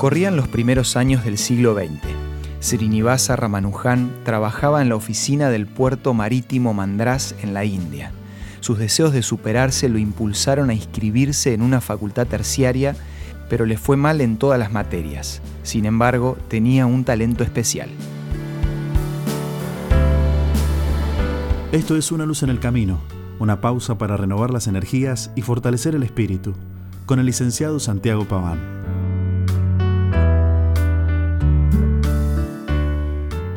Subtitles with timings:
[0.00, 2.00] Corrían los primeros años del siglo XX.
[2.62, 8.10] Srinivasa Ramanujan trabajaba en la oficina del puerto marítimo Mandrás en la India.
[8.60, 12.96] Sus deseos de superarse lo impulsaron a inscribirse en una facultad terciaria,
[13.50, 15.42] pero le fue mal en todas las materias.
[15.64, 17.90] Sin embargo, tenía un talento especial.
[21.72, 23.02] Esto es Una luz en el camino,
[23.38, 26.54] una pausa para renovar las energías y fortalecer el espíritu,
[27.04, 28.79] con el licenciado Santiago Paván.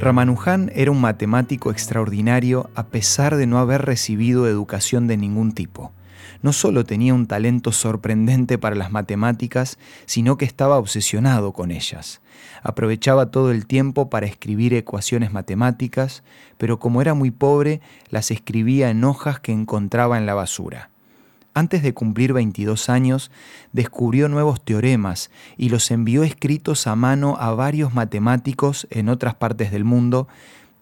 [0.00, 5.92] Ramanujan era un matemático extraordinario a pesar de no haber recibido educación de ningún tipo.
[6.40, 12.22] No solo tenía un talento sorprendente para las matemáticas, sino que estaba obsesionado con ellas.
[12.62, 16.22] Aprovechaba todo el tiempo para escribir ecuaciones matemáticas,
[16.56, 20.88] pero como era muy pobre, las escribía en hojas que encontraba en la basura.
[21.60, 23.30] Antes de cumplir 22 años,
[23.74, 29.70] descubrió nuevos teoremas y los envió escritos a mano a varios matemáticos en otras partes
[29.70, 30.26] del mundo,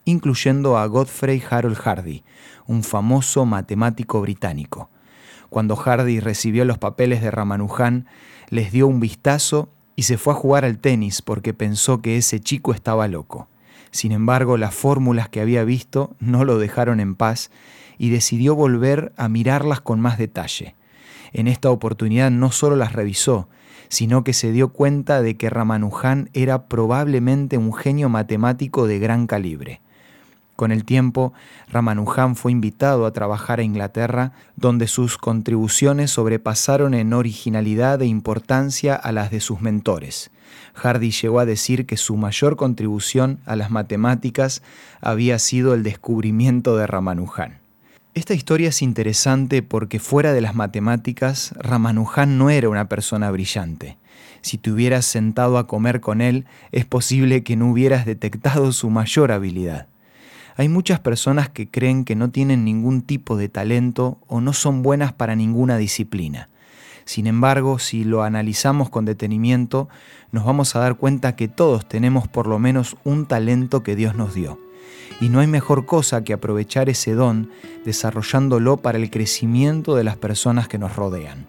[0.05, 2.23] incluyendo a Godfrey Harold Hardy,
[2.69, 4.89] un famoso matemático británico.
[5.51, 8.07] Cuando Hardy recibió los papeles de Ramanujan,
[8.49, 12.39] les dio un vistazo y se fue a jugar al tenis porque pensó que ese
[12.39, 13.49] chico estaba loco.
[13.91, 17.51] Sin embargo, las fórmulas que había visto no lo dejaron en paz
[17.99, 20.78] y decidió volver a mirarlas con más detalle.
[21.33, 23.49] En esta oportunidad no solo las revisó,
[23.89, 29.27] sino que se dio cuenta de que Ramanujan era probablemente un genio matemático de gran
[29.27, 29.81] calibre.
[30.59, 31.33] Con el tiempo,
[31.71, 38.97] Ramanujan fue invitado a trabajar a Inglaterra, donde sus contribuciones sobrepasaron en originalidad e importancia
[38.97, 40.33] a las de sus mentores.
[40.75, 44.63] Hardy llegó a decir que su mayor contribución a las matemáticas
[45.01, 47.68] había sido el descubrimiento de Ramanujan.
[48.19, 53.97] Esta historia es interesante porque fuera de las matemáticas, Ramanujan no era una persona brillante.
[54.41, 58.91] Si te hubieras sentado a comer con él, es posible que no hubieras detectado su
[58.91, 59.87] mayor habilidad.
[60.57, 64.83] Hay muchas personas que creen que no tienen ningún tipo de talento o no son
[64.83, 66.49] buenas para ninguna disciplina.
[67.05, 69.89] Sin embargo, si lo analizamos con detenimiento,
[70.33, 74.17] nos vamos a dar cuenta que todos tenemos por lo menos un talento que Dios
[74.17, 74.59] nos dio.
[75.21, 77.51] Y no hay mejor cosa que aprovechar ese don
[77.85, 81.49] desarrollándolo para el crecimiento de las personas que nos rodean.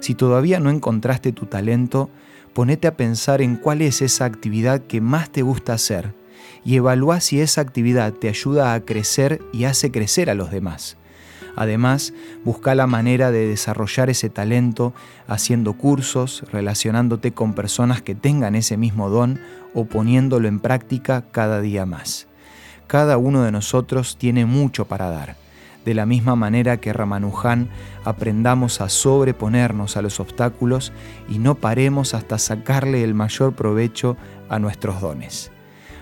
[0.00, 2.10] Si todavía no encontraste tu talento,
[2.54, 6.14] ponete a pensar en cuál es esa actividad que más te gusta hacer
[6.64, 10.96] y evalúa si esa actividad te ayuda a crecer y hace crecer a los demás.
[11.54, 12.12] Además,
[12.44, 14.92] busca la manera de desarrollar ese talento
[15.26, 19.40] haciendo cursos, relacionándote con personas que tengan ese mismo don
[19.72, 22.26] o poniéndolo en práctica cada día más.
[22.86, 25.36] Cada uno de nosotros tiene mucho para dar.
[25.84, 27.68] De la misma manera que Ramanujan,
[28.04, 30.92] aprendamos a sobreponernos a los obstáculos
[31.28, 34.16] y no paremos hasta sacarle el mayor provecho
[34.48, 35.52] a nuestros dones.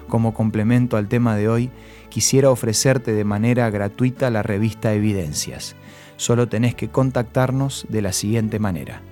[0.09, 1.71] Como complemento al tema de hoy,
[2.09, 5.77] quisiera ofrecerte de manera gratuita la revista Evidencias.
[6.17, 9.03] Solo tenés que contactarnos de la siguiente manera.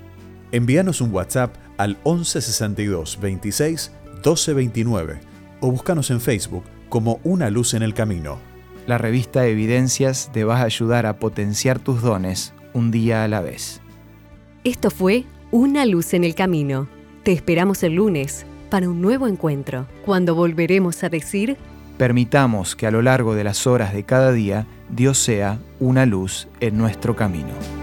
[0.53, 5.21] Envíanos un WhatsApp al 1162 26 1229
[5.61, 8.38] o búscanos en Facebook como Una Luz en el Camino.
[8.86, 13.41] La revista Evidencias te va a ayudar a potenciar tus dones un día a la
[13.41, 13.80] vez.
[14.62, 16.88] Esto fue Una Luz en el Camino.
[17.22, 21.56] Te esperamos el lunes para un nuevo encuentro, cuando volveremos a decir,
[21.97, 26.47] permitamos que a lo largo de las horas de cada día Dios sea una luz
[26.60, 27.81] en nuestro camino.